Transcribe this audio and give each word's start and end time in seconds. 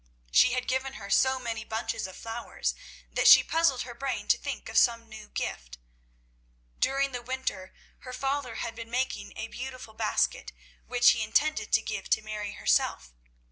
She 0.31 0.53
had 0.53 0.67
given 0.67 0.93
her 0.93 1.11
so 1.11 1.37
many 1.37 1.63
bunches 1.63 2.07
of 2.07 2.15
flowers, 2.15 2.73
that 3.11 3.27
she 3.27 3.43
puzzled 3.43 3.83
her 3.83 3.93
brain 3.93 4.27
to 4.29 4.37
think 4.39 4.67
of 4.67 4.75
some 4.79 5.07
new 5.07 5.27
gift. 5.29 5.77
During 6.79 7.11
the 7.11 7.21
winter 7.21 7.71
her 7.99 8.11
father 8.13 8.55
had 8.55 8.73
been 8.73 8.89
making 8.89 9.37
a 9.37 9.47
beautiful 9.47 9.93
basket, 9.93 10.53
which 10.87 11.11
he 11.11 11.21
intended 11.21 11.71
to 11.73 11.83
give 11.83 12.09
to 12.09 12.21
Mary 12.23 12.53
herself. 12.53 13.13